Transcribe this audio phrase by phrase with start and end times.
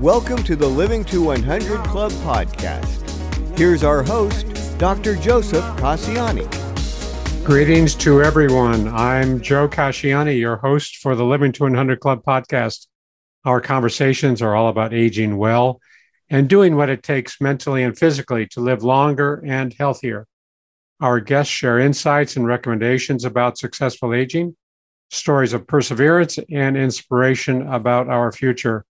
[0.00, 3.58] Welcome to the Living to 100 Club podcast.
[3.58, 4.46] Here's our host,
[4.78, 5.16] Dr.
[5.16, 6.46] Joseph Casciani.
[7.44, 8.86] Greetings to everyone.
[8.86, 12.86] I'm Joe Casciani, your host for the Living to 100 Club podcast.
[13.44, 15.80] Our conversations are all about aging well
[16.30, 20.28] and doing what it takes mentally and physically to live longer and healthier.
[21.00, 24.54] Our guests share insights and recommendations about successful aging,
[25.10, 28.84] stories of perseverance, and inspiration about our future.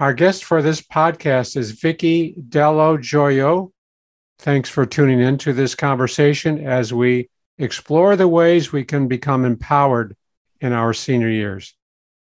[0.00, 3.70] Our guest for this podcast is Vicki Dello Joio.
[4.38, 9.44] Thanks for tuning in to this conversation as we explore the ways we can become
[9.44, 10.16] empowered
[10.58, 11.74] in our senior years.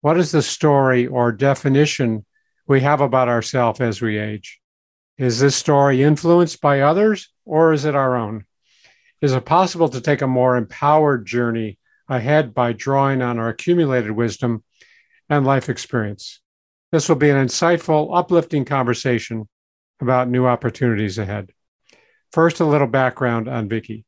[0.01, 2.25] What is the story or definition
[2.65, 4.59] we have about ourselves as we age?
[5.19, 8.45] Is this story influenced by others or is it our own?
[9.21, 11.77] Is it possible to take a more empowered journey
[12.09, 14.63] ahead by drawing on our accumulated wisdom
[15.29, 16.41] and life experience?
[16.91, 19.47] This will be an insightful, uplifting conversation
[20.01, 21.51] about new opportunities ahead.
[22.31, 24.05] First, a little background on Vicki.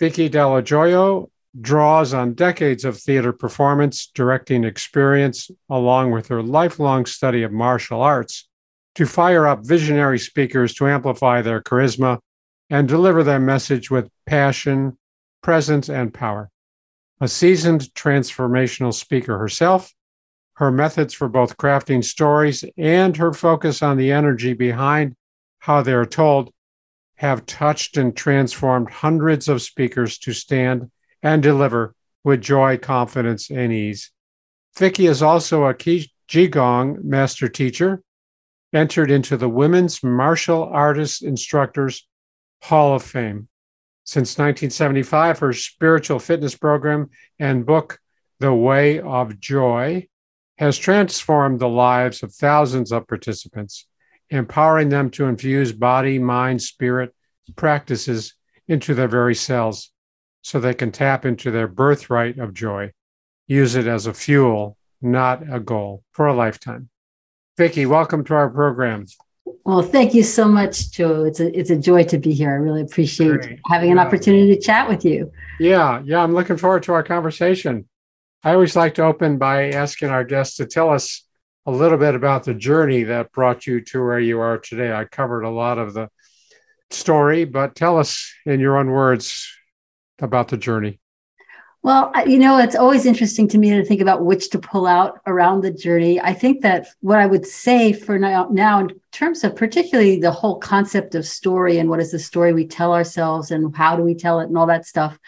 [0.00, 7.06] Vicki Dello Joio draws on decades of theater performance, directing experience, along with her lifelong
[7.06, 8.48] study of martial arts,
[8.94, 12.18] to fire up visionary speakers to amplify their charisma
[12.70, 14.96] and deliver their message with passion,
[15.42, 16.50] presence, and power.
[17.20, 19.92] A seasoned transformational speaker herself,
[20.54, 25.16] her methods for both crafting stories and her focus on the energy behind
[25.58, 26.52] how they are told
[27.16, 30.90] have touched and transformed hundreds of speakers to stand
[31.22, 34.10] and deliver with joy, confidence, and ease.
[34.76, 38.02] Vicki is also a Qigong master teacher,
[38.72, 42.06] entered into the Women's Martial Artists Instructors
[42.62, 43.48] Hall of Fame.
[44.04, 48.00] Since 1975, her spiritual fitness program and book,
[48.40, 50.08] The Way of Joy,
[50.58, 53.86] has transformed the lives of thousands of participants,
[54.30, 57.14] empowering them to infuse body, mind, spirit
[57.56, 58.34] practices
[58.68, 59.90] into their very cells
[60.42, 62.92] so they can tap into their birthright of joy.
[63.46, 66.88] Use it as a fuel, not a goal for a lifetime.
[67.56, 69.06] Vicki, welcome to our program.
[69.64, 71.24] Well, thank you so much, Joe.
[71.24, 72.50] It's a it's a joy to be here.
[72.50, 73.60] I really appreciate Great.
[73.66, 75.30] having an opportunity to chat with you.
[75.60, 77.86] Yeah, yeah, I'm looking forward to our conversation.
[78.46, 81.22] I always like to open by asking our guests to tell us
[81.64, 84.92] a little bit about the journey that brought you to where you are today.
[84.92, 86.10] I covered a lot of the
[86.90, 89.50] story, but tell us in your own words
[90.18, 91.00] about the journey.
[91.82, 95.20] Well, you know, it's always interesting to me to think about which to pull out
[95.26, 96.20] around the journey.
[96.20, 100.30] I think that what I would say for now, now in terms of particularly the
[100.30, 104.02] whole concept of story and what is the story we tell ourselves and how do
[104.02, 105.18] we tell it and all that stuff,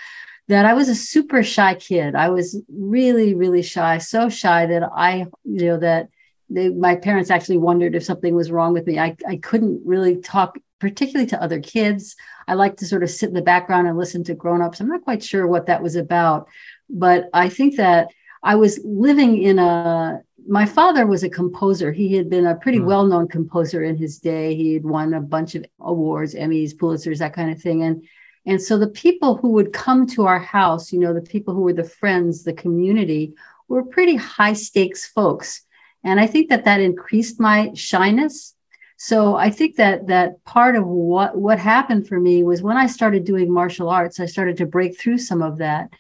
[0.48, 2.14] that I was a super shy kid.
[2.14, 6.08] I was really, really shy, so shy that I, you know, that
[6.48, 8.98] they, my parents actually wondered if something was wrong with me.
[8.98, 12.14] I, I couldn't really talk, particularly to other kids.
[12.46, 14.80] I like to sort of sit in the background and listen to grown-ups.
[14.80, 16.48] I'm not quite sure what that was about,
[16.88, 18.08] but I think that
[18.42, 21.92] I was living in a my father was a composer.
[21.92, 22.84] He had been a pretty mm.
[22.84, 24.54] well-known composer in his day.
[24.54, 27.82] He had won a bunch of awards, Emmys, Pulitzers, that kind of thing.
[27.82, 28.06] And
[28.46, 31.62] and so the people who would come to our house, you know, the people who
[31.62, 33.34] were the friends, the community,
[33.68, 35.62] were pretty high stakes folks.
[36.04, 38.54] And I think that that increased my shyness.
[38.96, 42.86] So I think that that part of what what happened for me was when I
[42.86, 45.90] started doing martial arts, I started to break through some of that.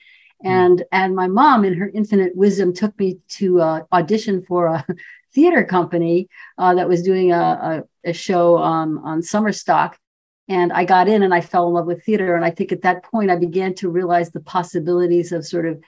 [0.40, 0.48] Hmm.
[0.48, 4.86] And and my mom, in her infinite wisdom, took me to uh, audition for a
[5.34, 9.98] theater company uh, that was doing a, a, a show um, on summer stock
[10.48, 12.36] and I got in and I fell in love with theater.
[12.36, 15.82] And I think at that point, I began to realize the possibilities of sort of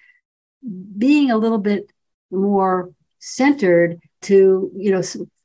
[0.96, 1.92] being a little bit
[2.30, 2.90] more
[3.20, 5.02] centered to, you know,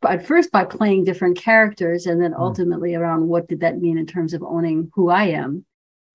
[0.08, 2.42] at first by playing different characters and then hmm.
[2.42, 5.66] ultimately around what did that mean in terms of owning who I am.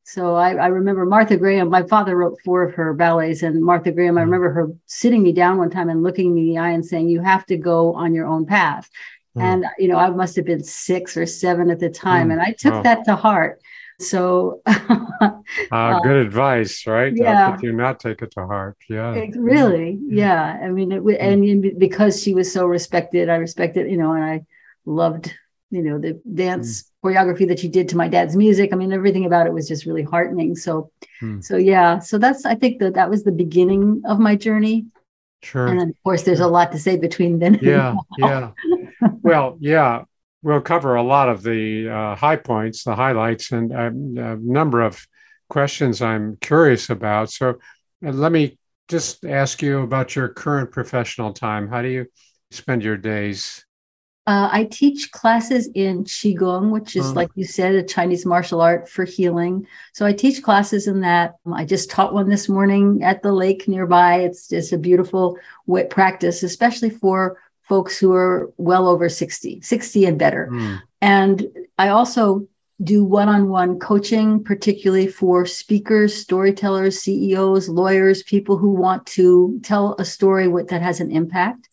[0.04, 3.92] So I, I, remember Martha Graham, my father wrote four of her ballets, and Martha
[3.92, 4.30] Graham, I hmm.
[4.30, 7.08] remember her sitting me down one time and looking me in the eye and saying,
[7.08, 8.88] You have to go on your own path.
[9.38, 9.42] Mm.
[9.42, 12.28] And, you know, I must have been six or seven at the time.
[12.28, 12.32] Mm.
[12.32, 13.60] And I took that to heart.
[14.00, 17.12] So, uh, good advice, right?
[17.14, 17.56] Yeah.
[17.60, 18.76] You not take it to heart?
[18.88, 19.12] Yeah.
[19.14, 20.58] It, really, yeah.
[20.62, 24.44] I mean, it, and because she was so respected, I respected, you know, and I
[24.86, 25.34] loved,
[25.70, 26.86] you know, the dance mm.
[27.04, 28.72] choreography that she did to my dad's music.
[28.72, 30.54] I mean, everything about it was just really heartening.
[30.54, 31.42] So, mm.
[31.42, 31.98] so yeah.
[31.98, 34.86] So that's, I think that that was the beginning of my journey.
[35.42, 35.68] Sure.
[35.68, 37.58] And of course, there's a lot to say between then.
[37.62, 38.50] Yeah, yeah.
[39.22, 40.02] Well, yeah
[40.42, 44.82] we'll cover a lot of the uh, high points, the highlights, and a, a, number
[44.82, 45.06] of
[45.48, 47.30] questions I'm curious about.
[47.30, 47.58] So
[48.04, 48.58] uh, let me
[48.88, 51.68] just ask you about your current professional time.
[51.68, 52.06] How do you
[52.50, 53.64] spend your days?
[54.28, 58.60] Uh, I teach classes in Qigong, which is, uh, like you said, a Chinese martial
[58.60, 59.66] art for healing.
[59.94, 61.36] So I teach classes in that.
[61.50, 64.16] I just taught one this morning at the lake nearby.
[64.16, 70.04] It's just a beautiful wet practice, especially for folks who are well over 60, 60
[70.04, 70.50] and better.
[70.52, 70.82] Mm.
[71.00, 71.46] And
[71.78, 72.46] I also
[72.84, 79.58] do one on one coaching, particularly for speakers, storytellers, CEOs, lawyers, people who want to
[79.62, 81.70] tell a story that has an impact.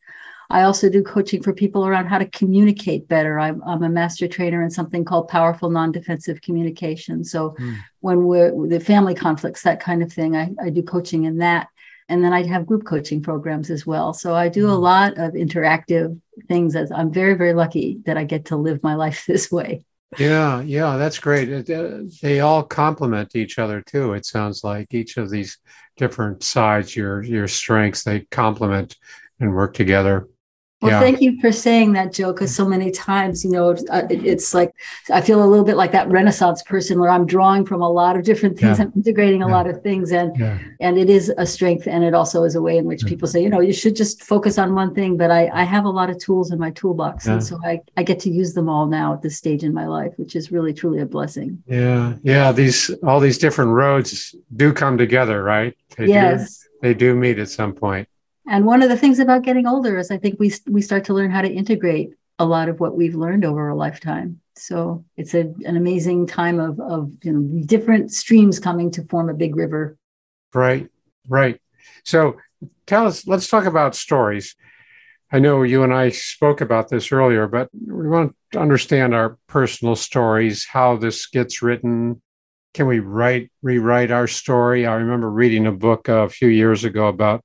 [0.50, 3.39] I also do coaching for people around how to communicate better.
[3.39, 7.24] I'm, I'm a master trainer in something called powerful non defensive communication.
[7.24, 7.77] So, mm.
[8.00, 11.68] when we're the family conflicts, that kind of thing, I, I do coaching in that.
[12.07, 14.13] And then I'd have group coaching programs as well.
[14.13, 14.80] So I do a mm.
[14.80, 18.95] lot of interactive things as I'm very, very lucky that I get to live my
[19.06, 19.83] life this way.
[20.18, 21.69] Yeah, yeah, that's great.
[21.69, 24.13] Uh, they all complement each other too.
[24.13, 25.57] It sounds like each of these
[25.97, 28.95] different sides, your your strengths, they complement
[29.39, 30.27] and work together.
[30.86, 31.00] Well, yeah.
[31.00, 34.72] thank you for saying that, Joe, because so many times, you know, uh, it's like
[35.12, 38.16] I feel a little bit like that Renaissance person where I'm drawing from a lot
[38.16, 38.78] of different things.
[38.78, 38.86] Yeah.
[38.86, 39.54] I'm integrating a yeah.
[39.54, 40.40] lot of things, and
[40.80, 43.42] and it is a strength, and it also is a way in which people say,
[43.42, 45.18] you know, you should just focus on one thing.
[45.18, 48.04] But I I have a lot of tools in my toolbox, and so I I
[48.04, 50.74] get to use them all now at this stage in my life, which is really
[50.74, 51.64] truly a blessing.
[51.66, 52.52] Yeah, yeah.
[52.52, 55.76] These all these different roads do come together, right?
[55.98, 58.08] They yes, do, they do meet at some point.
[58.47, 61.13] And one of the things about getting older is I think we we start to
[61.13, 64.42] learn how to integrate a lot of what we've learned over a lifetime.
[64.56, 69.30] So it's a, an amazing time of of you know different streams coming to form
[69.30, 69.97] a big river.
[70.53, 70.89] Right,
[71.27, 71.59] right.
[72.03, 72.38] So
[72.86, 73.27] tell us.
[73.27, 74.56] Let's talk about stories.
[75.31, 79.38] I know you and I spoke about this earlier, but we want to understand our
[79.47, 82.21] personal stories, how this gets written.
[82.74, 84.86] Can we write, rewrite our story?
[84.86, 87.42] I remember reading a book a few years ago about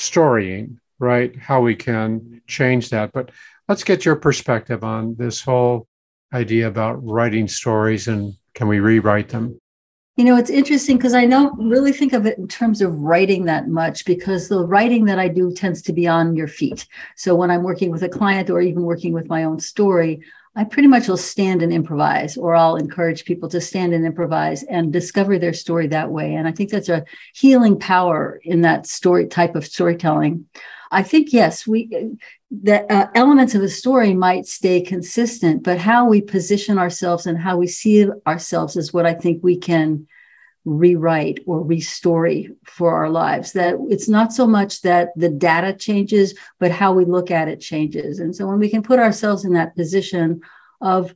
[0.00, 1.36] storying, right?
[1.38, 3.12] How we can change that.
[3.12, 3.30] But
[3.68, 5.86] let's get your perspective on this whole
[6.32, 9.60] idea about writing stories and can we rewrite them?
[10.16, 13.44] You know, it's interesting because I don't really think of it in terms of writing
[13.44, 16.86] that much because the writing that I do tends to be on your feet.
[17.16, 20.22] So when I'm working with a client or even working with my own story,
[20.56, 24.64] I pretty much will stand and improvise, or I'll encourage people to stand and improvise
[24.64, 26.34] and discover their story that way.
[26.34, 27.04] And I think that's a
[27.34, 30.46] healing power in that story type of storytelling.
[30.90, 32.16] I think yes, we
[32.50, 37.38] the uh, elements of a story might stay consistent, but how we position ourselves and
[37.38, 40.08] how we see ourselves is what I think we can
[40.64, 43.52] rewrite or restory for our lives.
[43.52, 47.60] That it's not so much that the data changes but how we look at it
[47.60, 48.18] changes.
[48.18, 50.40] And so when we can put ourselves in that position
[50.80, 51.14] of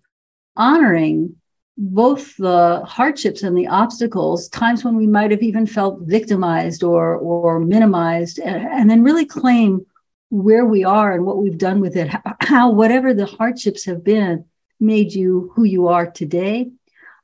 [0.56, 1.36] honoring
[1.76, 7.16] both the hardships and the obstacles times when we might have even felt victimized or
[7.16, 9.84] or minimized and, and then really claim
[10.30, 14.04] where we are and what we've done with it how, how whatever the hardships have
[14.04, 14.44] been
[14.78, 16.70] made you who you are today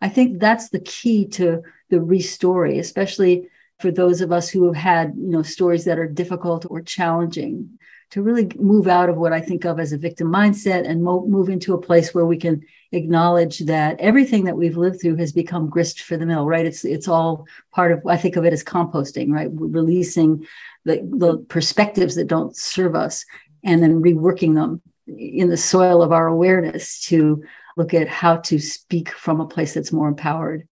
[0.01, 4.77] i think that's the key to the restory, especially for those of us who have
[4.77, 7.79] had, you know, stories that are difficult or challenging,
[8.11, 11.27] to really move out of what I think of as a victim mindset and mo-
[11.27, 15.33] move into a place where we can acknowledge that everything that we've lived through has
[15.33, 16.67] become grist for the mill, right?
[16.67, 19.51] It's it's all part of I think of it as composting, right?
[19.51, 20.47] We're releasing
[20.85, 23.25] the, the perspectives that don't serve us
[23.63, 27.45] and then reworking them in the soil of our awareness to
[27.77, 30.67] look at how to speak from a place that's more empowered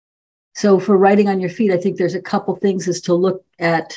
[0.57, 3.45] so for writing on your feet, I think there's a couple things is to look
[3.59, 3.95] at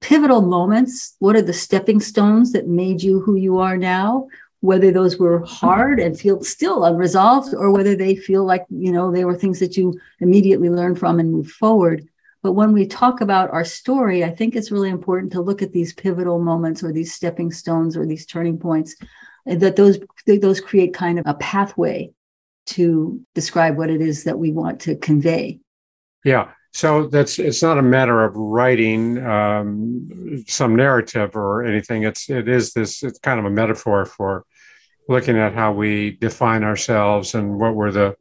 [0.00, 1.14] pivotal moments.
[1.20, 4.26] What are the stepping stones that made you who you are now?
[4.58, 9.12] Whether those were hard and feel still unresolved, or whether they feel like, you know,
[9.12, 12.08] they were things that you immediately learned from and move forward.
[12.42, 15.72] But when we talk about our story, I think it's really important to look at
[15.72, 18.96] these pivotal moments or these stepping stones or these turning points
[19.46, 22.10] that those those create kind of a pathway
[22.66, 25.60] to describe what it is that we want to convey.
[26.24, 26.52] Yeah.
[26.72, 32.04] So that's it's not a matter of writing um, some narrative or anything.
[32.04, 33.02] It's it is this.
[33.02, 34.44] It's kind of a metaphor for
[35.08, 38.14] looking at how we define ourselves and what were the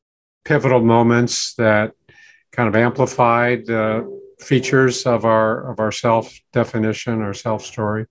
[0.45, 1.93] pivotal moments that
[2.51, 8.07] kind of amplified the features of our of our self definition or self story.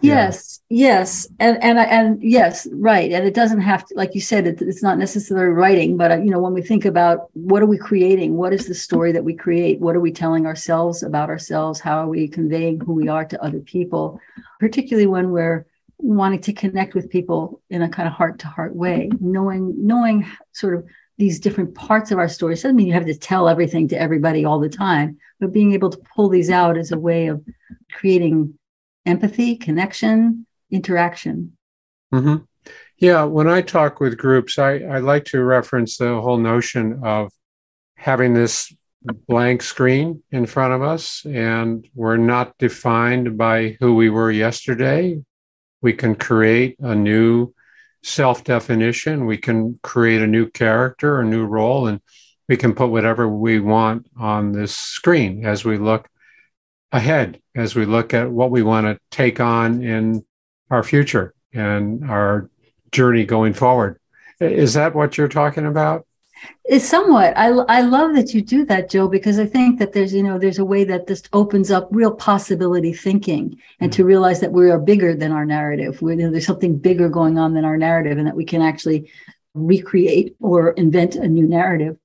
[0.00, 3.10] Yes, yes, and and and yes, right.
[3.10, 6.18] And it doesn't have to, like you said, it, it's not necessarily writing, but uh,
[6.18, 9.24] you know, when we think about what are we creating, what is the story that
[9.24, 13.08] we create, what are we telling ourselves about ourselves, how are we conveying who we
[13.08, 14.20] are to other people,
[14.60, 15.66] particularly when we're
[15.98, 20.24] wanting to connect with people in a kind of heart to heart way, knowing knowing
[20.52, 20.84] sort of
[21.16, 22.54] these different parts of our story.
[22.54, 25.90] Doesn't mean you have to tell everything to everybody all the time, but being able
[25.90, 27.44] to pull these out as a way of
[27.90, 28.54] creating
[29.08, 31.56] empathy, connection, interaction.
[32.12, 32.36] Mm-hmm.
[32.98, 37.30] Yeah, when I talk with groups, I, I like to reference the whole notion of
[37.96, 38.72] having this
[39.26, 45.22] blank screen in front of us, and we're not defined by who we were yesterday.
[45.80, 47.54] We can create a new
[48.02, 52.00] self definition, we can create a new character, a new role, and
[52.48, 56.08] we can put whatever we want on this screen as we look
[56.92, 60.24] ahead as we look at what we want to take on in
[60.70, 62.50] our future and our
[62.92, 63.98] journey going forward.
[64.40, 66.06] Is that what you're talking about?
[66.64, 67.36] It's somewhat.
[67.36, 70.38] I, I love that you do that, Joe, because I think that there's, you know,
[70.38, 73.96] there's a way that this opens up real possibility thinking and mm-hmm.
[73.96, 76.00] to realize that we are bigger than our narrative.
[76.00, 78.62] We, you know, there's something bigger going on than our narrative and that we can
[78.62, 79.10] actually
[79.54, 81.96] recreate or invent a new narrative.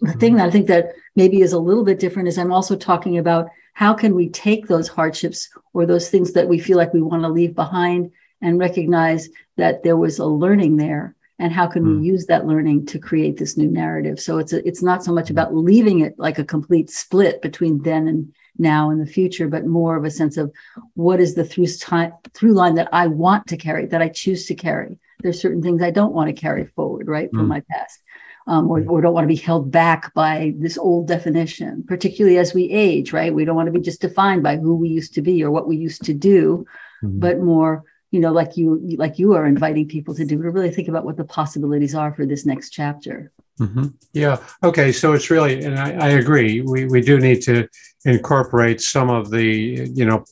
[0.00, 0.18] The mm-hmm.
[0.18, 3.18] thing that I think that maybe is a little bit different is I'm also talking
[3.18, 7.00] about how can we take those hardships or those things that we feel like we
[7.00, 8.10] want to leave behind
[8.42, 11.90] and recognize that there was a learning there and how can mm.
[11.90, 12.02] we hmm.
[12.02, 15.30] use that learning to create this new narrative so it's a, it's not so much
[15.30, 19.64] about leaving it like a complete split between then and now and the future but
[19.64, 20.52] more of a sense of
[20.94, 24.46] what is the through time through line that i want to carry that i choose
[24.46, 27.54] to carry there's certain things i don't want to carry forward right from mm.
[27.54, 28.02] my past
[28.48, 32.54] um, or, or don't want to be held back by this old definition, particularly as
[32.54, 33.32] we age, right?
[33.32, 35.68] We don't want to be just defined by who we used to be or what
[35.68, 36.64] we used to do,
[37.04, 37.20] mm-hmm.
[37.20, 40.70] but more, you know, like you like you are inviting people to do to really
[40.70, 43.30] think about what the possibilities are for this next chapter.
[43.60, 43.88] Mm-hmm.
[44.14, 44.38] Yeah.
[44.62, 44.92] Okay.
[44.92, 46.62] So it's really, and I, I agree.
[46.62, 47.68] We we do need to
[48.06, 50.24] incorporate some of the, you know,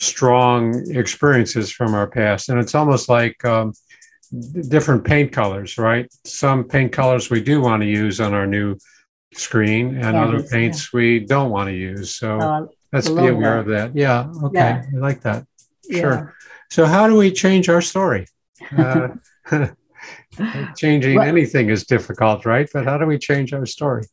[0.00, 3.44] strong experiences from our past, and it's almost like.
[3.44, 3.74] Um,
[4.68, 6.12] different paint colors, right?
[6.24, 8.76] Some paint colors we do want to use on our new
[9.34, 10.98] screen, and other paints yeah.
[10.98, 12.14] we don't want to use.
[12.14, 13.58] So uh, let's be aware that.
[13.60, 13.96] of that.
[13.96, 14.30] Yeah.
[14.44, 14.58] Okay.
[14.58, 14.82] Yeah.
[14.94, 15.46] I like that.
[15.90, 16.14] Sure.
[16.14, 16.26] Yeah.
[16.70, 18.26] So, how do we change our story?
[18.76, 19.08] Uh,
[20.76, 22.68] changing well, anything is difficult, right?
[22.72, 24.04] But how do we change our story?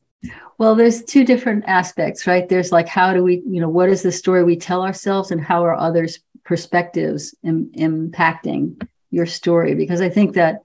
[0.57, 2.47] Well, there's two different aspects, right?
[2.47, 5.39] There's like how do we, you know, what is the story we tell ourselves, and
[5.39, 10.62] how are others' perspectives Im- impacting your story because I think that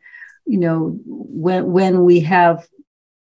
[0.46, 2.66] you know when when we have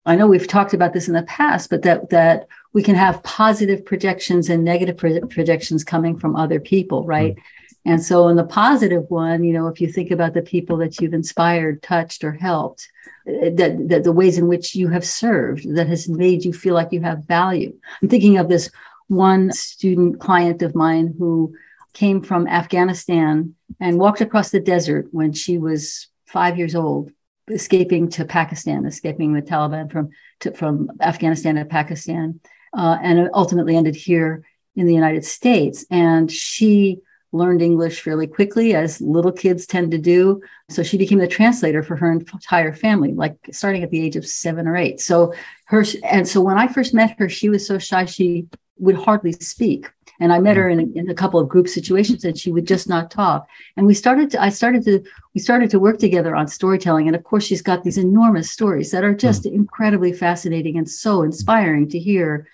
[0.06, 3.22] I know we've talked about this in the past, but that that we can have
[3.24, 7.32] positive projections and negative pro- projections coming from other people, right?
[7.32, 7.90] Mm-hmm.
[7.92, 11.00] And so, in the positive one, you know, if you think about the people that
[11.00, 12.90] you've inspired, touched, or helped,
[13.28, 16.74] eh, that, that the ways in which you have served that has made you feel
[16.74, 17.72] like you have value.
[18.02, 18.70] I'm thinking of this
[19.08, 21.54] one student client of mine who
[21.96, 27.10] came from Afghanistan and walked across the desert when she was five years old,
[27.48, 30.10] escaping to Pakistan, escaping the Taliban from
[30.40, 32.38] to, from Afghanistan to Pakistan,
[32.76, 35.86] uh, and ultimately ended here in the United States.
[35.90, 36.98] And she
[37.32, 40.42] learned English fairly quickly, as little kids tend to do.
[40.68, 44.26] So she became the translator for her entire family, like starting at the age of
[44.26, 45.00] seven or eight.
[45.00, 45.32] So
[45.68, 48.48] her and so when I first met her, she was so shy she
[48.78, 49.88] would hardly speak.
[50.20, 52.66] And I met her in a, in a couple of group situations and she would
[52.66, 53.48] just not talk.
[53.76, 55.04] And we started to, I started to,
[55.34, 57.06] we started to work together on storytelling.
[57.06, 59.52] And of course, she's got these enormous stories that are just mm.
[59.52, 62.48] incredibly fascinating and so inspiring to hear.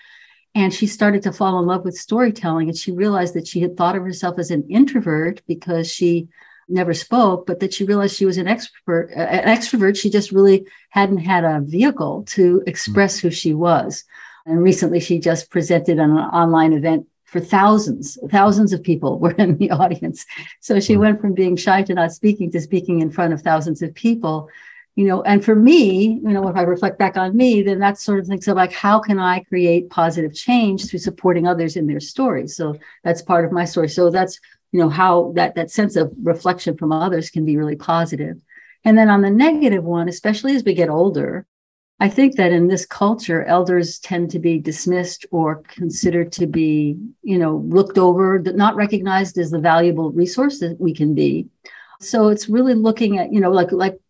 [0.54, 2.69] And she started to fall in love with storytelling.
[2.69, 6.28] And she realized that she had thought of herself as an introvert because she
[6.69, 10.66] never spoke, but that she realized she was an expert, An extrovert, she just really
[10.90, 14.04] hadn't had a vehicle to express who she was.
[14.47, 19.56] And recently, she just presented an online event for thousands, thousands of people were in
[19.56, 20.26] the audience.
[20.60, 21.00] So she hmm.
[21.00, 24.50] went from being shy to not speaking to speaking in front of thousands of people.
[24.96, 27.98] You know, and for me, you know, if I reflect back on me, then that
[27.98, 31.86] sort of things so like, how can I create positive change through supporting others in
[31.86, 32.54] their stories?
[32.54, 33.88] So that's part of my story.
[33.88, 34.38] So that's,
[34.70, 38.36] you know, how that that sense of reflection from others can be really positive.
[38.84, 41.46] And then on the negative one, especially as we get older,
[42.00, 46.96] I think that in this culture, elders tend to be dismissed or considered to be,
[47.22, 51.46] you know, looked over, not recognized as the valuable resource that we can be.
[52.00, 54.00] So it's really looking at, you know, like like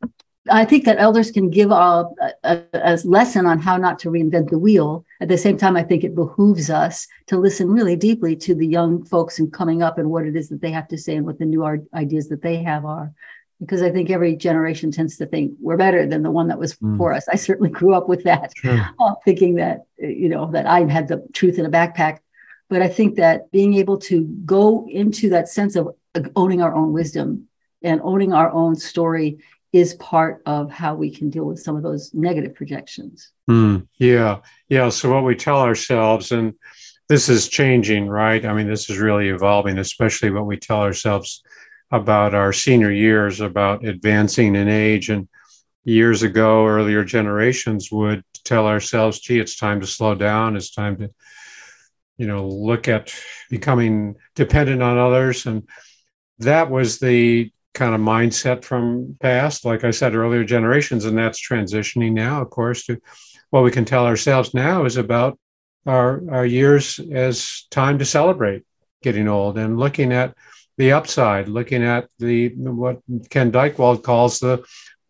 [0.50, 2.08] I think that elders can give a,
[2.42, 5.04] a, a, lesson on how not to reinvent the wheel.
[5.20, 8.66] At the same time, I think it behooves us to listen really deeply to the
[8.66, 11.24] young folks and coming up and what it is that they have to say and
[11.24, 13.12] what the new ideas that they have are.
[13.62, 16.74] Because I think every generation tends to think we're better than the one that was
[16.74, 16.92] mm.
[16.92, 17.28] before us.
[17.28, 18.90] I certainly grew up with that, sure.
[19.00, 22.18] uh, thinking that you know that I had the truth in a backpack.
[22.68, 25.94] But I think that being able to go into that sense of
[26.34, 27.48] owning our own wisdom
[27.82, 29.38] and owning our own story
[29.72, 33.32] is part of how we can deal with some of those negative projections.
[33.48, 34.40] Mm, yeah.
[34.68, 34.90] Yeah.
[34.90, 36.54] So, what we tell ourselves, and
[37.08, 38.44] this is changing, right?
[38.44, 41.42] I mean, this is really evolving, especially what we tell ourselves
[41.92, 45.10] about our senior years, about advancing in age.
[45.10, 45.28] And
[45.84, 50.56] years ago, earlier generations would tell ourselves, gee, it's time to slow down.
[50.56, 51.10] It's time to,
[52.16, 53.14] you know, look at
[53.50, 55.44] becoming dependent on others.
[55.44, 55.68] And
[56.38, 61.46] that was the kind of mindset from past, like I said earlier, generations, and that's
[61.46, 63.00] transitioning now, of course, to
[63.50, 65.38] what we can tell ourselves now is about
[65.86, 68.62] our our years as time to celebrate
[69.02, 70.34] getting old and looking at
[70.82, 72.98] the upside, looking at the what
[73.30, 74.64] Ken Dychtwald calls the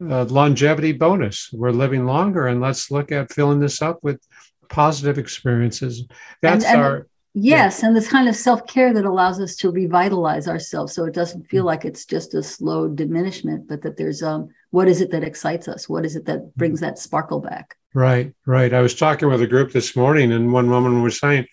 [0.07, 1.49] uh, longevity bonus.
[1.50, 4.21] We're living longer, and let's look at filling this up with
[4.69, 6.07] positive experiences.
[6.43, 7.87] That's and, and our Yes, yeah.
[7.87, 11.49] and this kind of self care that allows us to revitalize ourselves, so it doesn't
[11.49, 11.69] feel mm.
[11.69, 15.69] like it's just a slow diminishment, but that there's um, what is it that excites
[15.69, 15.88] us?
[15.88, 16.55] What is it that mm.
[16.57, 17.76] brings that sparkle back?
[17.95, 18.75] Right, right.
[18.75, 21.47] I was talking with a group this morning, and one woman was saying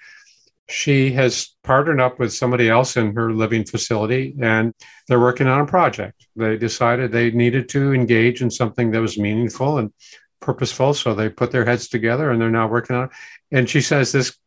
[0.70, 4.74] she has partnered up with somebody else in her living facility, and
[5.08, 6.28] they're working on a project.
[6.36, 9.92] They decided they needed to engage in something that was meaningful and
[10.40, 13.12] purposeful, so they put their heads together, and they're now working on it.
[13.52, 14.38] And she says this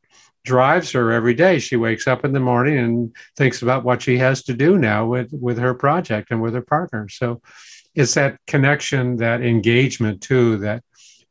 [0.44, 1.58] drives her every day.
[1.58, 5.06] She wakes up in the morning and thinks about what she has to do now
[5.06, 7.08] with with her project and with her partner.
[7.08, 7.42] So
[7.94, 10.82] it's that connection, that engagement too, that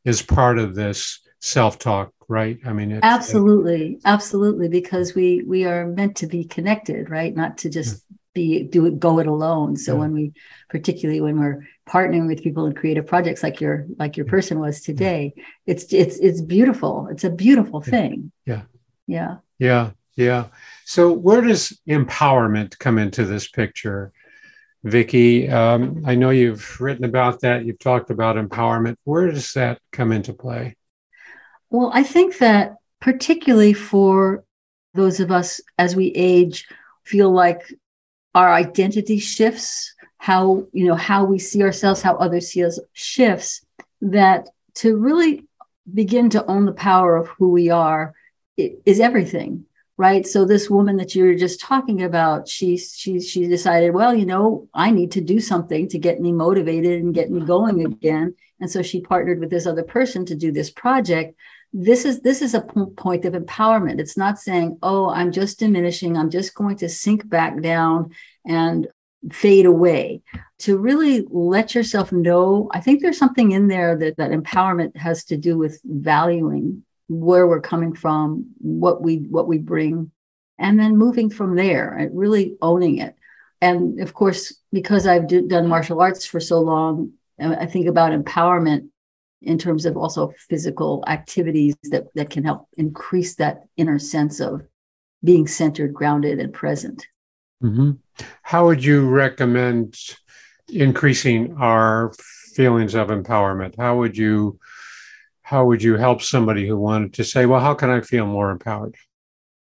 [0.06, 2.60] is part of this self-talk, right?
[2.66, 7.36] I mean, absolutely, it, absolutely, because we we are meant to be connected, right?
[7.36, 8.16] Not to just hmm.
[8.34, 9.76] be do it go it alone.
[9.76, 10.00] So yeah.
[10.00, 10.34] when we,
[10.70, 14.32] particularly when we're partnering with people in creative projects like your like your hmm.
[14.32, 14.92] person was hmm.
[14.92, 15.34] today,
[15.66, 17.08] it's it's it's beautiful.
[17.12, 18.32] It's a beautiful thing.
[18.46, 18.62] Yeah.
[19.08, 19.38] Yeah.
[19.60, 19.92] Yeah.
[20.16, 20.48] Yeah.
[20.86, 24.12] So where does empowerment come into this picture
[24.84, 25.50] vicki?
[25.50, 27.66] Um, i know you've written about that.
[27.66, 28.98] You've talked about empowerment.
[29.06, 30.76] Where does that come into play
[31.72, 34.44] well i think that particularly for
[34.94, 36.68] those of us as we age
[37.04, 37.62] feel like
[38.36, 43.66] our identity shifts how you know how we see ourselves how others see us shifts
[44.02, 45.46] that to really
[45.92, 48.14] begin to own the power of who we are
[48.58, 49.66] is everything
[50.02, 50.26] right?
[50.26, 54.26] So this woman that you were just talking about she she she decided well you
[54.26, 58.36] know i need to do something to get me motivated and get me going again.
[58.60, 61.36] And so she partnered with this other person to do this project
[61.74, 64.00] this is this is a point of empowerment.
[64.00, 66.18] It's not saying oh i'm just diminishing.
[66.18, 68.12] I'm just going to sink back down
[68.46, 68.88] and
[69.32, 70.22] fade away.
[70.60, 75.24] To really let yourself know i think there's something in there that that empowerment has
[75.26, 80.12] to do with valuing where we're coming from, what we what we bring,
[80.58, 83.16] and then moving from there and really owning it.
[83.60, 88.14] And of course, because I've do, done martial arts for so long, I think about
[88.14, 88.88] empowerment
[89.42, 94.62] in terms of also physical activities that that can help increase that inner sense of
[95.24, 97.08] being centered, grounded, and present.
[97.64, 97.92] Mm-hmm.
[98.42, 99.96] How would you recommend
[100.68, 102.14] increasing our
[102.54, 103.76] feelings of empowerment?
[103.78, 104.60] How would you
[105.42, 108.52] how would you help somebody who wanted to say, well, how can I feel more
[108.52, 108.96] empowered?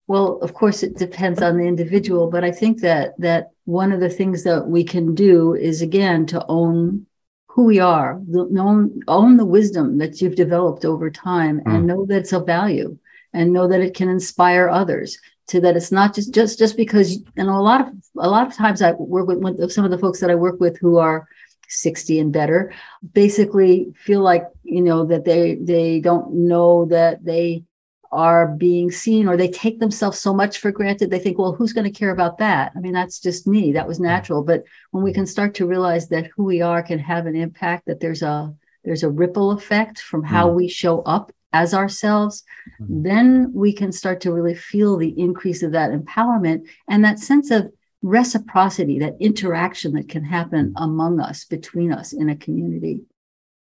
[0.06, 4.00] Well, of course, it depends on the individual, but I think that that one of
[4.00, 7.06] the things that we can do is again to own
[7.52, 11.74] who we are, own, own the wisdom that you've developed over time, mm.
[11.74, 12.96] and know that it's of value,
[13.32, 15.18] and know that it can inspire others.
[15.48, 17.16] To that, it's not just just just because.
[17.16, 19.90] You know, a lot of a lot of times I work with, with some of
[19.90, 21.26] the folks that I work with who are
[21.68, 22.72] 60 and better
[23.12, 27.64] basically feel like you know that they they don't know that they
[28.12, 31.72] are being seen or they take themselves so much for granted they think well who's
[31.72, 35.04] going to care about that i mean that's just me that was natural but when
[35.04, 38.22] we can start to realize that who we are can have an impact that there's
[38.22, 38.52] a
[38.84, 40.54] there's a ripple effect from how mm.
[40.54, 42.42] we show up as ourselves
[42.80, 43.02] mm.
[43.02, 47.50] then we can start to really feel the increase of that empowerment and that sense
[47.50, 47.70] of
[48.02, 53.00] reciprocity, that interaction that can happen among us, between us in a community.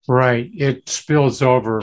[0.06, 0.50] Right.
[0.54, 1.82] It spills over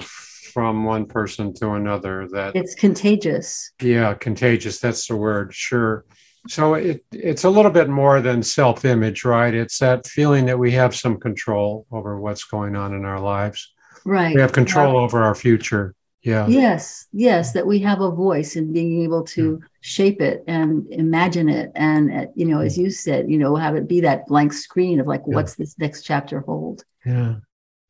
[0.55, 3.73] from one person to another that it's contagious.
[3.81, 4.79] Yeah, contagious.
[4.79, 5.53] That's the word.
[5.53, 6.05] Sure.
[6.47, 9.53] So it it's a little bit more than self-image, right?
[9.53, 13.73] It's that feeling that we have some control over what's going on in our lives.
[14.05, 14.33] Right.
[14.33, 14.99] We have control yeah.
[15.01, 15.93] over our future.
[16.21, 16.47] Yeah.
[16.47, 19.67] Yes, yes, that we have a voice in being able to yeah.
[19.81, 23.75] shape it and imagine it, and uh, you know, as you said, you know, have
[23.75, 25.35] it be that blank screen of like, yeah.
[25.35, 26.85] what's this next chapter hold?
[27.05, 27.35] Yeah.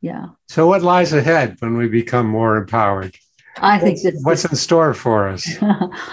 [0.06, 0.28] Yeah.
[0.50, 3.18] So, what lies ahead when we become more empowered?
[3.58, 5.50] I think that's what's in store for us.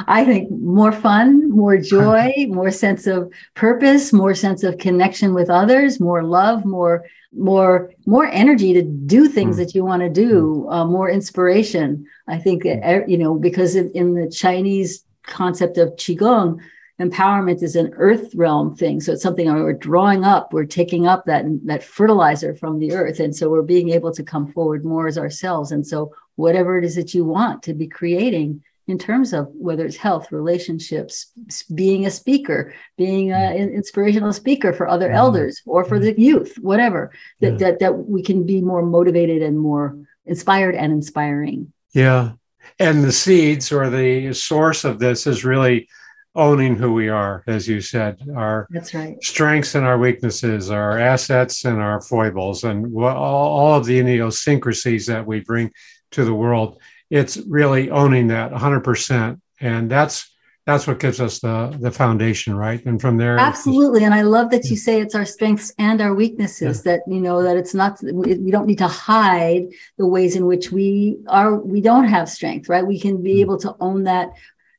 [0.06, 5.50] I think more fun, more joy, more sense of purpose, more sense of connection with
[5.50, 9.58] others, more love, more more more energy to do things mm.
[9.58, 12.06] that you want to do, uh, more inspiration.
[12.28, 16.60] I think that, you know because in the Chinese concept of qigong,
[17.00, 21.24] empowerment is an earth realm thing so it's something we're drawing up we're taking up
[21.24, 25.06] that that fertilizer from the earth and so we're being able to come forward more
[25.06, 29.32] as ourselves and so whatever it is that you want to be creating in terms
[29.32, 31.26] of whether it's health, relationships,
[31.74, 35.16] being a speaker, being an inspirational speaker for other mm-hmm.
[35.16, 37.58] elders or for the youth, whatever, that, yeah.
[37.58, 41.72] that, that we can be more motivated and more inspired and inspiring.
[41.92, 42.32] Yeah.
[42.78, 45.88] And the seeds or the source of this is really
[46.34, 50.98] owning who we are, as you said, our that's right strengths and our weaknesses, our
[50.98, 55.70] assets and our foibles, and all, all of the idiosyncrasies that we bring
[56.12, 56.80] to the world.
[57.10, 59.40] It's really owning that 100%.
[59.60, 60.32] And that's
[60.64, 64.50] that's what gives us the the foundation right and from there absolutely and i love
[64.50, 66.92] that you say it's our strengths and our weaknesses yeah.
[66.92, 69.64] that you know that it's not we don't need to hide
[69.98, 73.40] the ways in which we are we don't have strength right we can be mm-hmm.
[73.40, 74.30] able to own that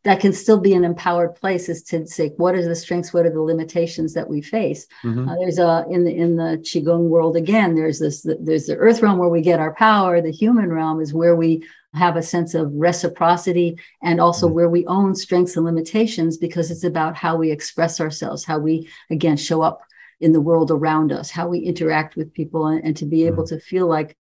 [0.03, 3.25] that can still be an empowered place is to say what are the strengths what
[3.25, 5.27] are the limitations that we face mm-hmm.
[5.27, 9.01] uh, there's a in the in the qigong world again there's this there's the earth
[9.01, 12.55] realm where we get our power the human realm is where we have a sense
[12.55, 14.55] of reciprocity and also mm-hmm.
[14.55, 18.89] where we own strengths and limitations because it's about how we express ourselves how we
[19.09, 19.81] again show up
[20.19, 23.43] in the world around us how we interact with people and, and to be able
[23.43, 23.55] mm-hmm.
[23.55, 24.15] to feel like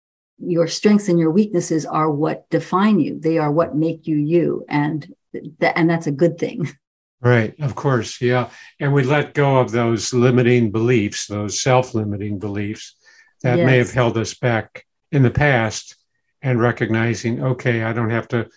[0.44, 4.65] your strengths and your weaknesses are what define you they are what make you you
[4.67, 5.13] and
[5.60, 6.70] that, and that's a good thing.
[7.24, 8.50] Right, of course, yeah.
[8.80, 12.96] And we let go of those limiting beliefs, those self limiting beliefs
[13.44, 13.65] that yes.
[13.67, 15.98] may have held us back in the past,
[16.41, 18.50] and recognizing, okay, I don't have to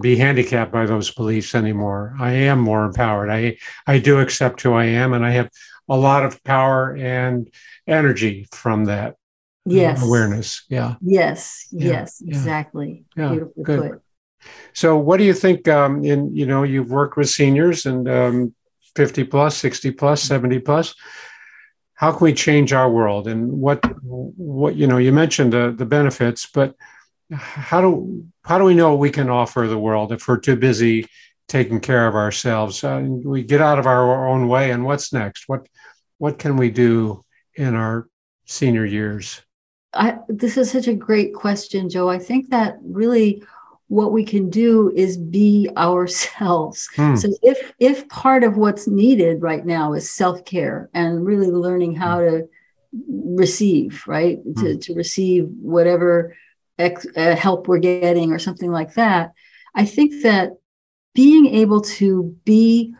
[0.00, 2.14] be handicapped by those beliefs anymore.
[2.18, 3.30] I am more empowered.
[3.30, 5.50] I, I do accept who I am, and I have
[5.88, 7.50] a lot of power and
[7.86, 9.14] energy from that uh,
[9.66, 10.02] yes.
[10.02, 10.64] awareness.
[10.68, 10.94] Yeah.
[11.00, 11.90] Yes, yeah.
[11.90, 13.04] yes, exactly.
[13.16, 13.30] Yeah.
[13.30, 13.90] Beautifully Good.
[13.90, 14.02] put.
[14.72, 15.68] So, what do you think?
[15.68, 18.54] Um, in you know, you've worked with seniors and um,
[18.94, 20.94] fifty plus, sixty plus, seventy plus.
[21.94, 23.28] How can we change our world?
[23.28, 24.98] And what what you know?
[24.98, 26.74] You mentioned the the benefits, but
[27.32, 31.06] how do how do we know we can offer the world if we're too busy
[31.48, 32.82] taking care of ourselves?
[32.82, 35.44] Uh, we get out of our own way, and what's next?
[35.48, 35.68] What
[36.18, 38.08] what can we do in our
[38.44, 39.42] senior years?
[39.94, 42.08] I, this is such a great question, Joe.
[42.08, 43.42] I think that really
[43.88, 46.88] what we can do is be ourselves.
[46.96, 47.16] Hmm.
[47.16, 52.20] So if if part of what's needed right now is self-care and really learning how
[52.20, 52.24] hmm.
[52.24, 52.48] to
[52.92, 54.38] receive, right?
[54.38, 54.52] Hmm.
[54.60, 56.36] To, to receive whatever
[56.78, 59.32] ex, uh, help we're getting or something like that.
[59.74, 60.52] I think that
[61.14, 62.94] being able to be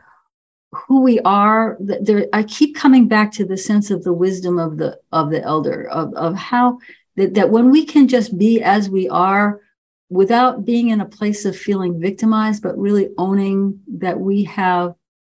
[0.72, 4.76] who we are there i keep coming back to the sense of the wisdom of
[4.76, 6.78] the of the elder of, of how
[7.16, 9.60] that, that when we can just be as we are
[10.08, 14.94] without being in a place of feeling victimized, but really owning that we have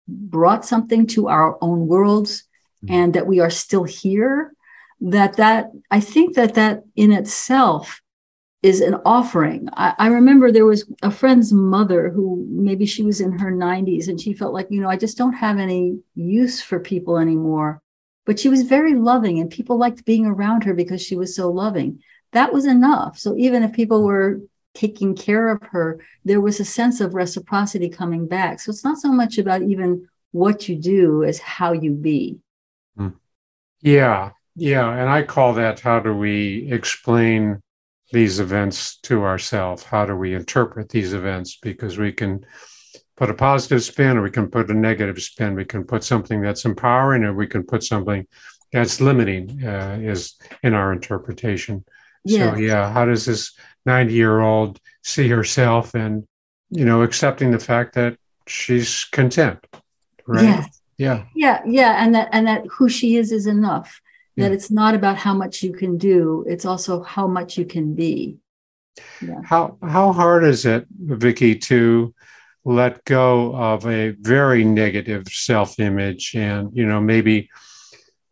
[0.08, 2.44] brought something to our own worlds
[2.84, 2.94] mm-hmm.
[2.94, 4.52] and that we are still here
[5.02, 8.02] that that i think that that in itself
[8.66, 9.70] is an offering.
[9.74, 14.08] I, I, remember there was a friend's mother who maybe she was in her 90s
[14.08, 17.80] and she felt like you know i just don't have any use for people anymore.
[18.26, 21.52] But she was very loving and people liked being around her because she was so
[21.52, 22.02] loving.
[22.32, 23.20] That was enough.
[23.20, 24.42] So even if people were
[24.76, 28.60] taking care of her, there was a sense of reciprocity coming back.
[28.60, 32.38] So it's not so much about even what you do as how you be.
[32.98, 33.10] Hmm.
[33.82, 34.32] Yeah.
[34.56, 34.92] Yeah.
[34.92, 37.62] And I call that how do we explain
[38.12, 39.84] these events to ourselves?
[39.84, 41.58] How do we interpret these events?
[41.62, 42.46] Because we can
[43.18, 45.56] put a positive spin or we can put a negative spin.
[45.56, 48.28] We can put something that's empowering or we can put something
[48.72, 51.86] that's limiting uh, is in our interpretation.
[52.26, 52.56] Yes.
[52.56, 53.54] So yeah, how does this
[53.86, 56.26] 90 year old see herself and,
[56.70, 58.18] you know, accepting the fact that
[58.48, 59.66] she's content.
[60.26, 60.44] Right.
[60.44, 60.82] Yes.
[60.98, 61.26] Yeah.
[61.36, 61.62] Yeah.
[61.66, 62.04] Yeah.
[62.04, 64.02] And that, and that who she is is enough.
[64.38, 64.56] That yeah.
[64.56, 68.38] it's not about how much you can do, it's also how much you can be.
[69.22, 69.42] Yeah.
[69.44, 72.14] How how hard is it, Vicki, to
[72.66, 77.50] let go of a very negative self-image and you know maybe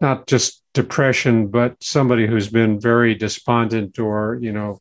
[0.01, 4.79] not just depression but somebody who's been very despondent or you know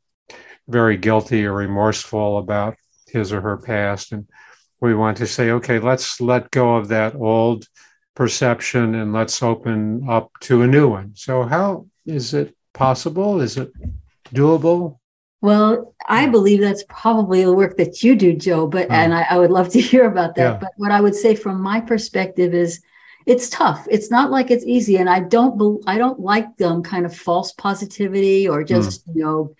[0.68, 2.76] very guilty or remorseful about
[3.08, 4.26] his or her past and
[4.80, 7.66] we want to say okay let's let go of that old
[8.14, 13.56] perception and let's open up to a new one so how is it possible is
[13.56, 13.70] it
[14.32, 14.98] doable
[15.42, 18.94] well, I believe that's probably the work that you do, Joe, but oh.
[18.94, 20.52] and I, I, would love to hear about that.
[20.52, 20.58] Yeah.
[20.58, 22.80] But what I would say from my perspective is
[23.26, 23.86] it's tough.
[23.90, 24.96] It's not like it's easy.
[24.96, 29.16] And I don't I don't like um kind of false positivity or just, mm.
[29.16, 29.54] you know,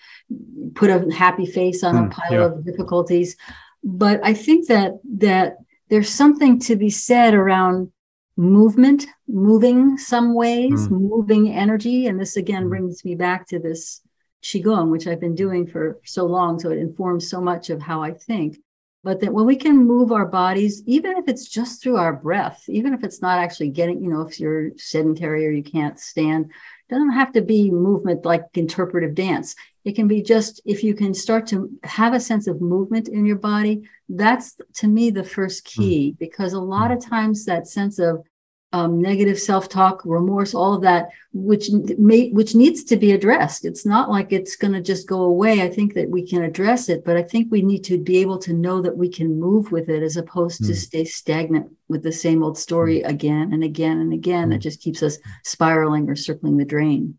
[0.74, 2.44] put a happy face on mm, a pile yeah.
[2.46, 3.36] of difficulties.
[3.84, 5.56] But I think that that
[5.88, 7.92] there's something to be said around
[8.36, 10.90] movement, moving some ways, mm.
[10.90, 12.06] moving energy.
[12.06, 12.70] And this again mm.
[12.70, 14.00] brings me back to this
[14.42, 18.02] qigong, which I've been doing for so long, so it informs so much of how
[18.02, 18.58] I think.
[19.04, 22.64] But that when we can move our bodies, even if it's just through our breath,
[22.68, 26.52] even if it's not actually getting, you know, if you're sedentary or you can't stand,
[26.88, 29.56] doesn't have to be movement like interpretive dance.
[29.84, 33.26] It can be just if you can start to have a sense of movement in
[33.26, 36.18] your body, that's to me the first key, mm.
[36.18, 36.96] because a lot mm.
[36.96, 38.24] of times that sense of
[38.72, 43.64] um, negative self-talk, remorse, all of that, which may, which needs to be addressed.
[43.64, 45.62] It's not like it's going to just go away.
[45.62, 48.38] I think that we can address it, but I think we need to be able
[48.38, 50.66] to know that we can move with it as opposed mm.
[50.68, 50.78] to hmm.
[50.78, 53.08] stay stagnant with the same old story mm.
[53.08, 54.48] again and again and again.
[54.48, 54.52] Mm.
[54.52, 57.18] That just keeps us spiraling or circling the drain.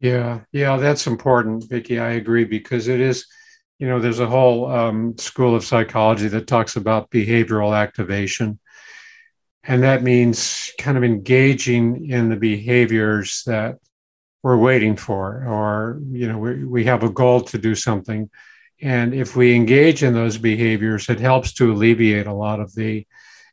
[0.00, 1.98] Yeah, yeah, that's important, Vicki.
[1.98, 3.26] I agree because it is.
[3.78, 8.58] You know, there's a whole um, school of psychology that talks about behavioral activation
[9.66, 13.78] and that means kind of engaging in the behaviors that
[14.42, 18.30] we're waiting for, or, you know, we, we have a goal to do something.
[18.80, 23.06] And if we engage in those behaviors, it helps to alleviate a lot of the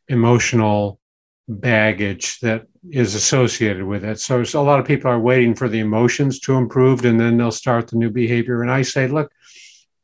[0.08, 1.00] emotional
[1.48, 4.20] baggage that is associated with it.
[4.20, 7.38] So, so, a lot of people are waiting for the emotions to improve and then
[7.38, 8.62] they'll start the new behavior.
[8.62, 9.32] And I say, look,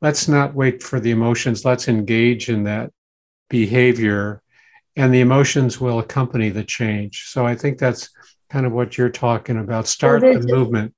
[0.00, 1.64] let's not wait for the emotions.
[1.64, 2.90] Let's engage in that
[3.48, 4.42] behavior
[5.00, 7.24] and the emotions will accompany the change.
[7.28, 8.10] So I think that's
[8.50, 9.88] kind of what you're talking about.
[9.88, 10.94] Start well, the movement.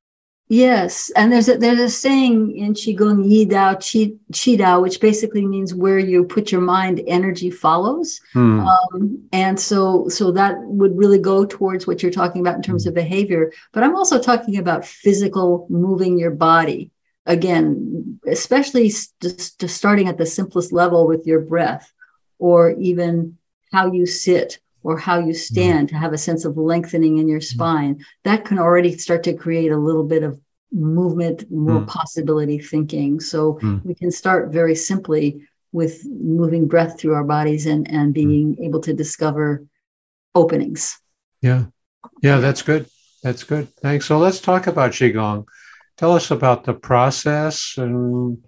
[0.49, 5.01] Yes, and there's a there's a saying in qigong yi dao qi qi dao, which
[5.01, 8.21] basically means where you put your mind, energy follows.
[8.33, 8.61] Hmm.
[8.61, 12.85] Um, and so so that would really go towards what you're talking about in terms
[12.85, 12.89] hmm.
[12.89, 13.53] of behavior.
[13.73, 16.91] But I'm also talking about physical moving your body
[17.25, 21.93] again, especially just, just starting at the simplest level with your breath,
[22.41, 23.39] or even
[23.73, 25.97] how you sit or how you stand mm-hmm.
[25.97, 27.55] to have a sense of lengthening in your mm-hmm.
[27.55, 30.41] spine, that can already start to create a little bit of
[30.73, 31.87] movement, more mm.
[31.87, 33.21] possibility thinking.
[33.21, 33.85] So mm.
[33.85, 38.15] we can start very simply with moving breath through our bodies and, and mm.
[38.15, 38.67] being mm.
[38.67, 39.67] able to discover
[40.35, 40.99] openings.
[41.43, 41.67] Yeah.
[42.23, 42.87] Yeah, that's good.
[43.23, 43.69] That's good.
[43.83, 44.07] Thanks.
[44.07, 45.45] So let's talk about Qigong.
[45.99, 48.43] Tell us about the process and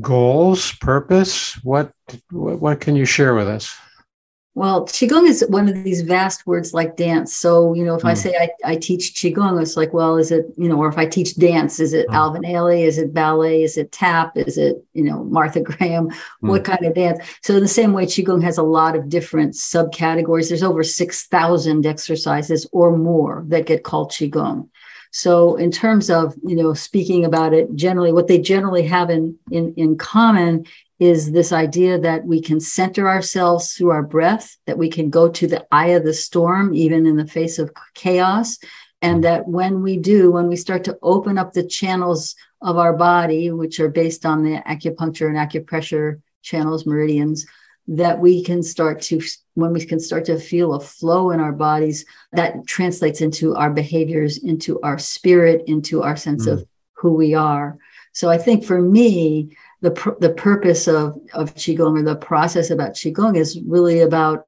[0.00, 1.58] goals, purpose.
[1.64, 1.92] What
[2.30, 3.74] what can you share with us?
[4.58, 7.32] Well, Qigong is one of these vast words like dance.
[7.32, 8.08] So, you know, if mm.
[8.08, 8.18] I hmm.
[8.18, 11.06] say I, I teach Qigong, it's like, well, is it, you know, or if I
[11.06, 12.14] teach dance, is it mm.
[12.14, 12.84] Alvin Ailey?
[12.84, 13.62] Is it ballet?
[13.62, 14.36] Is it tap?
[14.36, 16.08] Is it, you know, Martha Graham?
[16.08, 16.14] Mm.
[16.40, 17.24] What kind of dance?
[17.40, 20.48] So, in the same way, Qigong has a lot of different subcategories.
[20.48, 24.68] There's over 6,000 exercises or more that get called Qigong.
[25.12, 29.38] So, in terms of, you know, speaking about it generally, what they generally have in,
[29.52, 30.66] in, in common
[30.98, 35.28] is this idea that we can center ourselves through our breath, that we can go
[35.28, 38.58] to the eye of the storm, even in the face of chaos.
[39.00, 42.92] And that when we do, when we start to open up the channels of our
[42.92, 47.46] body, which are based on the acupuncture and acupressure channels, meridians,
[47.86, 49.20] that we can start to,
[49.54, 53.70] when we can start to feel a flow in our bodies, that translates into our
[53.70, 56.52] behaviors, into our spirit, into our sense mm.
[56.52, 57.78] of who we are.
[58.12, 62.70] So I think for me, the pr- the purpose of of qigong or the process
[62.70, 64.46] about qigong is really about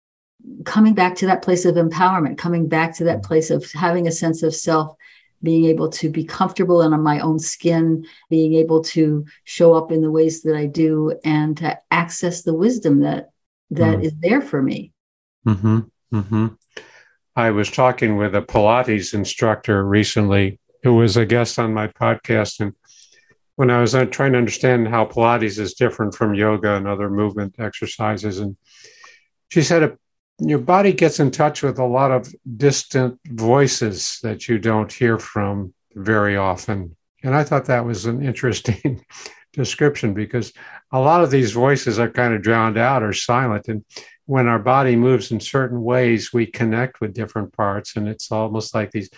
[0.64, 4.12] coming back to that place of empowerment coming back to that place of having a
[4.12, 4.95] sense of self
[5.43, 10.03] being able to be comfortable in my own skin being able to show up in
[10.03, 13.31] the ways that i do and to access the wisdom that
[13.71, 14.05] that mm.
[14.05, 14.93] is there for me
[15.47, 15.81] mm-hmm.
[16.12, 16.47] Mm-hmm.
[17.37, 22.61] i was talking with a pilates instructor recently who was a guest on my podcast
[22.61, 22.73] and
[23.61, 27.11] when I was uh, trying to understand how Pilates is different from yoga and other
[27.11, 28.38] movement exercises.
[28.38, 28.57] And
[29.51, 29.99] she said,
[30.38, 35.18] your body gets in touch with a lot of distant voices that you don't hear
[35.18, 36.96] from very often.
[37.23, 39.05] And I thought that was an interesting
[39.53, 40.55] description because
[40.90, 43.68] a lot of these voices are kind of drowned out or silent.
[43.68, 43.85] And
[44.25, 47.94] when our body moves in certain ways, we connect with different parts.
[47.96, 49.11] And it's almost like these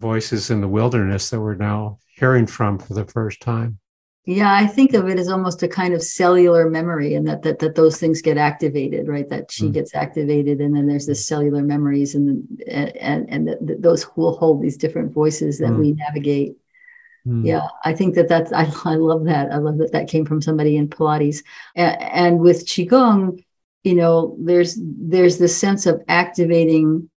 [0.00, 3.78] voices in the wilderness that we're now hearing from for the first time.
[4.26, 7.58] Yeah, I think of it as almost a kind of cellular memory, and that that
[7.58, 9.28] that those things get activated, right?
[9.28, 9.72] That she mm.
[9.72, 14.22] gets activated, and then there's this cellular memories, and and and the, the, those who
[14.22, 15.78] will hold these different voices that mm.
[15.78, 16.56] we navigate.
[17.26, 17.44] Mm.
[17.44, 19.52] Yeah, I think that that's I I love that.
[19.52, 23.44] I love that that came from somebody in Pilates, and, and with qigong,
[23.82, 27.10] you know, there's there's this sense of activating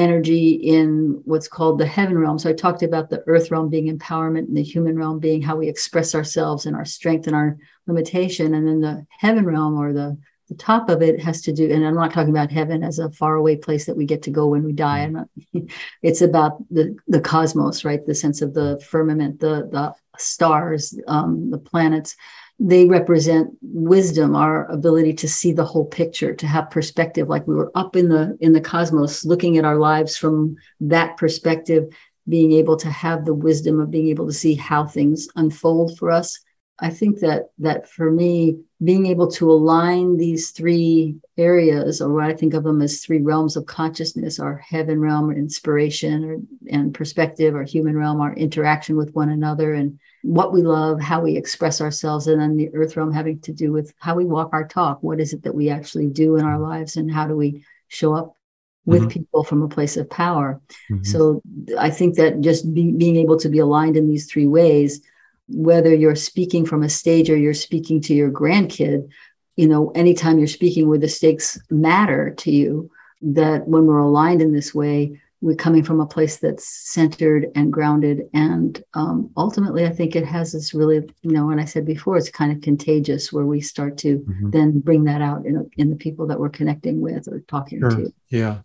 [0.00, 2.38] energy in what's called the heaven realm.
[2.38, 5.56] So I talked about the earth realm being empowerment and the human realm being how
[5.56, 8.54] we express ourselves and our strength and our limitation.
[8.54, 10.16] And then the heaven realm or the,
[10.48, 13.12] the top of it has to do, and I'm not talking about heaven as a
[13.12, 15.06] faraway place that we get to go when we die.
[15.06, 15.28] Not,
[16.02, 18.04] it's about the, the cosmos, right?
[18.04, 22.16] The sense of the firmament, the, the stars, um, the planets
[22.62, 27.26] they represent wisdom our ability to see the whole picture to have perspective.
[27.26, 31.16] Like we were up in the in the cosmos looking at our lives from that
[31.16, 31.88] perspective
[32.28, 36.10] being able to have the wisdom of being able to see how things unfold for
[36.10, 36.38] us.
[36.78, 42.24] I think that that for me being able to align these three areas or what
[42.24, 46.38] i think of them as three realms of consciousness our heaven realm or inspiration or,
[46.70, 51.20] and perspective our human realm our interaction with one another and what we love, how
[51.20, 54.50] we express ourselves, and then the earth realm having to do with how we walk
[54.52, 55.02] our talk.
[55.02, 58.14] What is it that we actually do in our lives, and how do we show
[58.14, 58.36] up
[58.84, 59.10] with mm-hmm.
[59.10, 60.60] people from a place of power?
[60.90, 61.04] Mm-hmm.
[61.04, 61.42] So
[61.78, 65.00] I think that just be, being able to be aligned in these three ways,
[65.48, 69.08] whether you're speaking from a stage or you're speaking to your grandkid,
[69.56, 72.90] you know, anytime you're speaking where the stakes matter to you,
[73.22, 77.72] that when we're aligned in this way, we're coming from a place that's centered and
[77.72, 78.28] grounded.
[78.34, 82.16] And um, ultimately i think it has this really you know when i said before
[82.16, 84.50] it's kind of contagious where we start to mm-hmm.
[84.50, 87.90] then bring that out in, in the people that we're connecting with or talking sure.
[87.90, 88.12] to.
[88.28, 88.58] Yeah.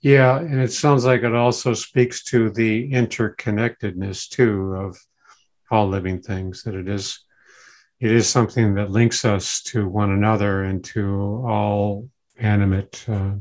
[0.00, 0.38] Yeah.
[0.38, 4.98] And it sounds like it also speaks to the interconnectedness too of
[5.70, 7.20] all living things that it is
[8.00, 13.32] it is something that links us to one another and to all animate uh,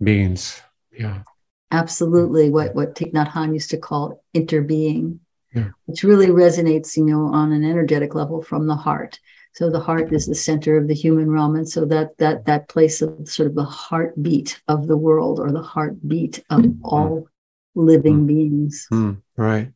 [0.00, 0.62] beings.
[0.92, 1.22] Yeah
[1.70, 5.18] absolutely what what Thich Nhat Hanh used to call interbeing,
[5.54, 5.70] yeah.
[5.86, 9.18] which really resonates, you know, on an energetic level from the heart.
[9.54, 12.68] So the heart is the center of the human realm, and so that that that
[12.68, 16.84] place of sort of the heartbeat of the world, or the heartbeat of mm-hmm.
[16.84, 17.28] all
[17.74, 18.26] living mm-hmm.
[18.26, 18.86] beings.
[18.92, 19.72] Mm, right.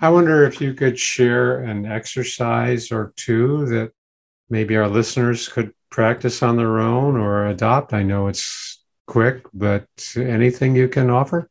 [0.00, 3.92] I wonder if you could share an exercise or two that
[4.50, 7.94] maybe our listeners could practice on their own or adopt.
[7.94, 9.86] I know it's quick, but
[10.16, 11.48] anything you can offer?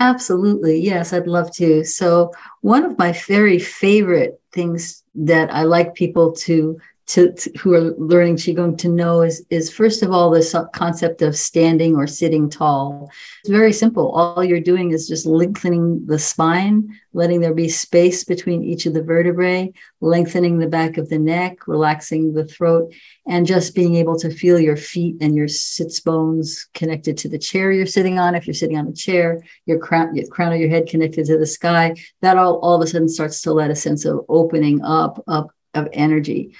[0.00, 0.80] Absolutely.
[0.80, 1.84] Yes, I'd love to.
[1.84, 6.78] So, one of my very favorite things that I like people to
[7.08, 11.22] to, to, who are learning qigong to know is is first of all this concept
[11.22, 13.10] of standing or sitting tall.
[13.40, 14.10] It's very simple.
[14.10, 18.92] All you're doing is just lengthening the spine letting there be space between each of
[18.92, 22.92] the vertebrae lengthening the back of the neck relaxing the throat
[23.26, 27.38] and just being able to feel your feet and your sits bones connected to the
[27.38, 28.34] chair you're sitting on.
[28.34, 31.38] If you're sitting on a chair your crown your crown of your head connected to
[31.38, 31.94] the sky.
[32.20, 35.50] That all all of a sudden starts to let a sense of opening up up
[35.74, 36.54] of energy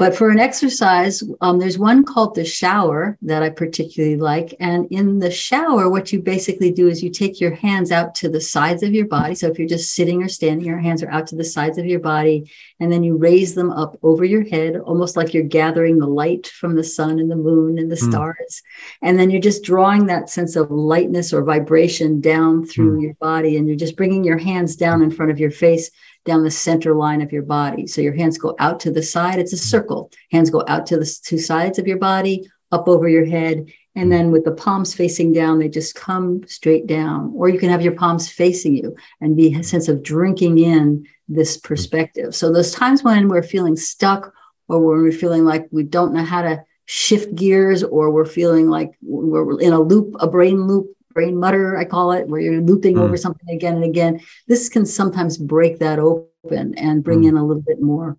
[0.00, 4.54] but for an exercise, um, there's one called the shower that I particularly like.
[4.58, 8.30] And in the shower, what you basically do is you take your hands out to
[8.30, 9.34] the sides of your body.
[9.34, 11.84] So if you're just sitting or standing, your hands are out to the sides of
[11.84, 12.50] your body.
[12.80, 16.46] And then you raise them up over your head, almost like you're gathering the light
[16.46, 18.08] from the sun and the moon and the mm.
[18.08, 18.62] stars.
[19.02, 23.02] And then you're just drawing that sense of lightness or vibration down through mm.
[23.02, 23.58] your body.
[23.58, 25.90] And you're just bringing your hands down in front of your face
[26.24, 27.86] down the center line of your body.
[27.86, 29.38] So your hands go out to the side.
[29.38, 30.10] It's a circle.
[30.30, 33.72] Hands go out to the two sides of your body, up over your head.
[33.94, 37.32] And then with the palms facing down, they just come straight down.
[37.34, 41.06] Or you can have your palms facing you and be a sense of drinking in
[41.28, 42.34] this perspective.
[42.34, 44.32] So those times when we're feeling stuck
[44.68, 48.68] or when we're feeling like we don't know how to shift gears or we're feeling
[48.68, 52.60] like we're in a loop, a brain loop brain mutter, I call it, where you're
[52.60, 53.00] looping mm.
[53.00, 54.20] over something again and again.
[54.46, 57.28] This can sometimes break that open and bring mm.
[57.28, 58.16] in a little bit more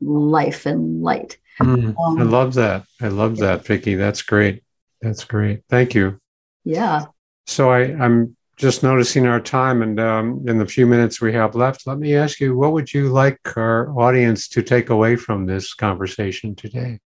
[0.00, 1.38] life and light.
[1.60, 1.94] Mm.
[1.98, 2.84] Um, I love that.
[3.00, 3.94] I love that, Vicki.
[3.94, 4.62] That's great.
[5.00, 5.62] That's great.
[5.68, 6.18] Thank you.
[6.64, 7.06] Yeah.
[7.46, 11.54] So I, I'm just noticing our time, and um, in the few minutes we have
[11.54, 15.46] left, let me ask you, what would you like our audience to take away from
[15.46, 17.00] this conversation today?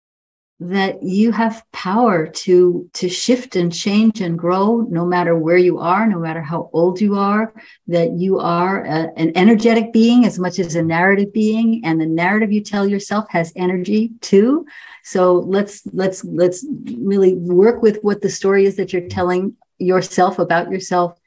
[0.61, 5.79] That you have power to to shift and change and grow no matter where you
[5.79, 7.55] are no matter how old you are
[7.87, 12.07] that you are a, an energetic being as much as a narrative being and the
[12.07, 14.67] narrative you tell yourself has energy too.
[15.05, 20.39] So let's let's let's really work with what the story is that you're telling yourself
[20.39, 21.19] about yourself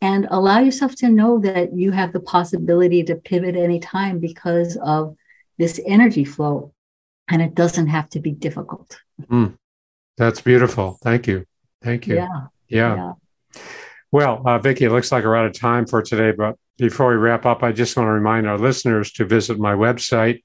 [0.00, 5.16] and allow yourself to know that you have the possibility to pivot anytime because of
[5.58, 6.72] this energy flow
[7.28, 9.00] and it doesn't have to be difficult.
[9.30, 9.56] Mm,
[10.16, 10.98] that's beautiful.
[11.02, 11.44] Thank you.
[11.82, 12.16] Thank you.
[12.16, 12.46] Yeah.
[12.68, 12.96] Yeah.
[12.96, 13.60] yeah.
[14.12, 16.32] Well, uh, Vicki, it looks like we're out of time for today.
[16.36, 19.74] But before we wrap up, I just want to remind our listeners to visit my
[19.74, 20.42] website,